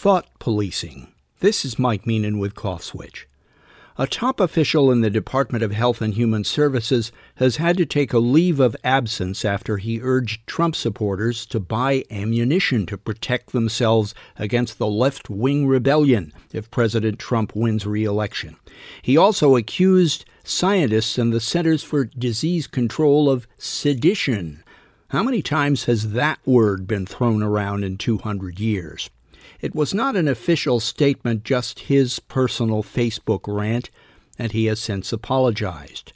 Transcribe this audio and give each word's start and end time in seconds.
Thought 0.00 0.28
policing. 0.38 1.08
This 1.40 1.64
is 1.64 1.76
Mike 1.76 2.04
Meenan 2.04 2.38
with 2.38 2.54
Cough 2.54 2.84
Switch. 2.84 3.26
A 3.96 4.06
top 4.06 4.38
official 4.38 4.92
in 4.92 5.00
the 5.00 5.10
Department 5.10 5.64
of 5.64 5.72
Health 5.72 6.00
and 6.00 6.14
Human 6.14 6.44
Services 6.44 7.10
has 7.34 7.56
had 7.56 7.76
to 7.78 7.84
take 7.84 8.12
a 8.12 8.20
leave 8.20 8.60
of 8.60 8.76
absence 8.84 9.44
after 9.44 9.78
he 9.78 10.00
urged 10.00 10.46
Trump 10.46 10.76
supporters 10.76 11.44
to 11.46 11.58
buy 11.58 12.04
ammunition 12.12 12.86
to 12.86 12.96
protect 12.96 13.50
themselves 13.50 14.14
against 14.36 14.78
the 14.78 14.86
left 14.86 15.28
wing 15.28 15.66
rebellion 15.66 16.32
if 16.52 16.70
President 16.70 17.18
Trump 17.18 17.56
wins 17.56 17.84
re 17.84 18.04
election. 18.04 18.54
He 19.02 19.16
also 19.16 19.56
accused 19.56 20.24
scientists 20.44 21.18
and 21.18 21.32
the 21.32 21.40
Centers 21.40 21.82
for 21.82 22.04
Disease 22.04 22.68
Control 22.68 23.28
of 23.28 23.48
sedition. 23.56 24.62
How 25.08 25.24
many 25.24 25.42
times 25.42 25.86
has 25.86 26.12
that 26.12 26.38
word 26.46 26.86
been 26.86 27.04
thrown 27.04 27.42
around 27.42 27.82
in 27.82 27.98
200 27.98 28.60
years? 28.60 29.10
It 29.60 29.74
was 29.74 29.94
not 29.94 30.16
an 30.16 30.28
official 30.28 30.80
statement, 30.80 31.44
just 31.44 31.80
his 31.80 32.18
personal 32.18 32.82
Facebook 32.82 33.40
rant, 33.46 33.90
and 34.38 34.52
he 34.52 34.66
has 34.66 34.80
since 34.80 35.12
apologized. 35.12 36.12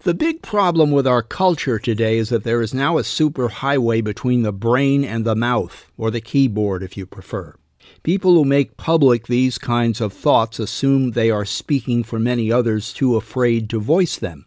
The 0.00 0.12
big 0.12 0.42
problem 0.42 0.90
with 0.90 1.06
our 1.06 1.22
culture 1.22 1.78
today 1.78 2.18
is 2.18 2.28
that 2.28 2.44
there 2.44 2.60
is 2.60 2.74
now 2.74 2.98
a 2.98 3.02
superhighway 3.02 4.04
between 4.04 4.42
the 4.42 4.52
brain 4.52 5.02
and 5.02 5.24
the 5.24 5.34
mouth, 5.34 5.90
or 5.96 6.10
the 6.10 6.20
keyboard 6.20 6.82
if 6.82 6.96
you 6.96 7.06
prefer. 7.06 7.54
People 8.02 8.34
who 8.34 8.44
make 8.44 8.76
public 8.76 9.28
these 9.28 9.56
kinds 9.56 10.02
of 10.02 10.12
thoughts 10.12 10.58
assume 10.58 11.12
they 11.12 11.30
are 11.30 11.46
speaking 11.46 12.02
for 12.02 12.18
many 12.18 12.52
others 12.52 12.92
too 12.92 13.16
afraid 13.16 13.70
to 13.70 13.80
voice 13.80 14.18
them. 14.18 14.44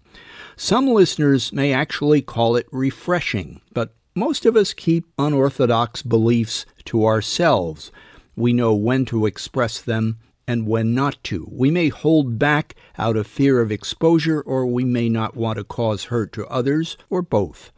Some 0.55 0.87
listeners 0.87 1.51
may 1.51 1.73
actually 1.73 2.21
call 2.21 2.55
it 2.55 2.67
refreshing, 2.71 3.61
but 3.73 3.95
most 4.13 4.45
of 4.45 4.55
us 4.55 4.73
keep 4.73 5.05
unorthodox 5.17 6.01
beliefs 6.01 6.65
to 6.85 7.05
ourselves. 7.05 7.91
We 8.37 8.53
know 8.53 8.75
when 8.75 9.05
to 9.05 9.25
express 9.25 9.81
them 9.81 10.19
and 10.47 10.67
when 10.67 10.93
not 10.93 11.21
to. 11.23 11.49
We 11.51 11.71
may 11.71 11.89
hold 11.89 12.37
back 12.39 12.75
out 12.97 13.17
of 13.17 13.27
fear 13.27 13.59
of 13.59 13.71
exposure, 13.71 14.41
or 14.41 14.65
we 14.67 14.85
may 14.85 15.09
not 15.09 15.35
want 15.35 15.57
to 15.57 15.63
cause 15.63 16.05
hurt 16.05 16.31
to 16.33 16.47
others, 16.47 16.97
or 17.09 17.21
both. 17.23 17.71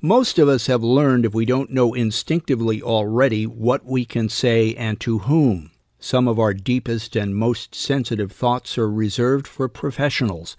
Most 0.00 0.38
of 0.38 0.48
us 0.48 0.68
have 0.68 0.82
learned, 0.82 1.26
if 1.26 1.34
we 1.34 1.44
don't 1.44 1.70
know 1.70 1.94
instinctively 1.94 2.80
already, 2.80 3.44
what 3.44 3.84
we 3.84 4.04
can 4.04 4.28
say 4.28 4.72
and 4.76 4.98
to 5.00 5.18
whom. 5.20 5.72
Some 5.98 6.26
of 6.28 6.38
our 6.38 6.54
deepest 6.54 7.14
and 7.16 7.36
most 7.36 7.74
sensitive 7.74 8.32
thoughts 8.32 8.78
are 8.78 8.90
reserved 8.90 9.46
for 9.46 9.68
professionals, 9.68 10.56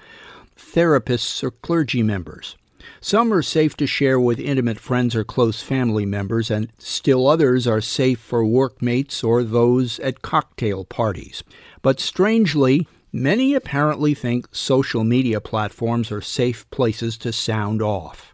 therapists, 0.56 1.44
or 1.44 1.52
clergy 1.52 2.04
members. 2.04 2.58
Some 3.02 3.34
are 3.34 3.42
safe 3.42 3.76
to 3.78 3.88
share 3.88 4.20
with 4.20 4.40
intimate 4.40 4.80
friends 4.80 5.16
or 5.16 5.24
close 5.24 5.62
family 5.62 6.06
members, 6.06 6.52
and 6.52 6.70
still 6.78 7.28
others 7.28 7.68
are 7.68 7.82
safe 7.82 8.20
for 8.20 8.46
workmates 8.46 9.24
or 9.24 9.44
those 9.44 10.00
at 10.00 10.22
cocktail 10.22 10.86
parties. 10.86 11.44
But 11.82 12.00
strangely, 12.00 12.88
many 13.12 13.54
apparently 13.54 14.14
think 14.14 14.48
social 14.52 15.04
media 15.04 15.40
platforms 15.40 16.12
are 16.12 16.22
safe 16.22 16.70
places 16.72 17.18
to 17.20 17.32
sound 17.32 17.82
off. 17.82 18.34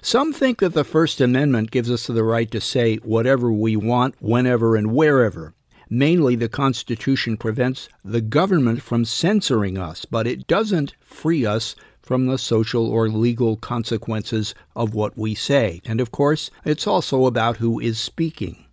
Some 0.00 0.32
think 0.32 0.58
that 0.60 0.74
the 0.74 0.84
First 0.84 1.20
Amendment 1.20 1.70
gives 1.70 1.90
us 1.90 2.06
the 2.06 2.24
right 2.24 2.50
to 2.50 2.60
say 2.60 2.96
whatever 2.96 3.52
we 3.52 3.76
want, 3.76 4.14
whenever 4.20 4.76
and 4.76 4.94
wherever. 4.94 5.54
Mainly, 5.90 6.36
the 6.36 6.48
Constitution 6.48 7.36
prevents 7.36 7.88
the 8.04 8.20
government 8.20 8.82
from 8.82 9.04
censoring 9.04 9.78
us, 9.78 10.04
but 10.04 10.26
it 10.26 10.46
doesn't 10.46 10.94
free 11.00 11.46
us 11.46 11.74
from 12.08 12.24
the 12.24 12.38
social 12.38 12.90
or 12.90 13.06
legal 13.10 13.54
consequences 13.54 14.54
of 14.74 14.94
what 14.94 15.18
we 15.18 15.34
say. 15.34 15.82
And 15.84 16.00
of 16.00 16.10
course, 16.10 16.50
it's 16.64 16.86
also 16.86 17.26
about 17.26 17.58
who 17.58 17.78
is 17.78 18.00
speaking. 18.00 18.64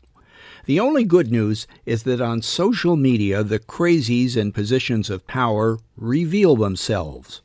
The 0.68 0.80
only 0.80 1.04
good 1.04 1.30
news 1.30 1.68
is 1.86 2.04
that 2.04 2.22
on 2.22 2.42
social 2.42 2.96
media, 2.96 3.44
the 3.44 3.60
crazies 3.60 4.38
in 4.38 4.54
positions 4.54 5.10
of 5.10 5.28
power 5.28 5.80
reveal 5.98 6.56
themselves. 6.56 7.42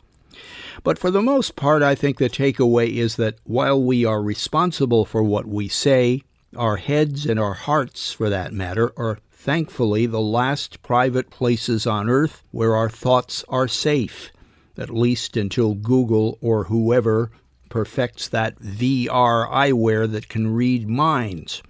But 0.85 0.97
for 0.97 1.11
the 1.11 1.21
most 1.21 1.57
part, 1.57 1.83
I 1.83 1.97
think 1.97 2.19
the 2.19 2.31
takeaway 2.31 2.95
is 2.95 3.17
that 3.17 3.39
while 3.43 3.83
we 3.83 4.05
are 4.05 4.23
responsible 4.23 5.05
for 5.05 5.25
what 5.25 5.47
we 5.47 5.67
say, 5.67 6.23
our 6.57 6.77
heads 6.77 7.27
and 7.27 7.41
our 7.41 7.55
hearts, 7.55 8.13
for 8.13 8.31
that 8.31 8.53
matter, 8.53 8.93
are 8.97 9.19
thankfully 9.33 10.07
the 10.07 10.21
last 10.21 10.85
private 10.85 11.31
places 11.31 11.85
on 11.85 12.09
earth 12.09 12.45
where 12.53 12.77
our 12.77 12.89
thoughts 12.89 13.45
are 13.49 13.67
safe 13.67 14.31
at 14.77 14.91
least 14.91 15.37
until 15.37 15.75
Google 15.75 16.39
or 16.41 16.65
whoever 16.65 17.31
perfects 17.69 18.29
that 18.29 18.59
VR 18.59 19.49
eyewear 19.49 20.11
that 20.11 20.29
can 20.29 20.53
read 20.53 20.89
minds. 20.89 21.63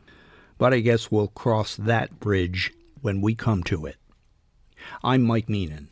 But 0.59 0.75
I 0.75 0.81
guess 0.81 1.11
we'll 1.11 1.29
cross 1.29 1.77
that 1.77 2.21
bridge 2.21 2.73
when 3.01 3.21
we 3.21 3.35
come 3.35 3.63
to 3.65 3.87
it. 3.87 3.97
I'm 5.03 5.23
Mike 5.23 5.47
Meenan. 5.47 5.89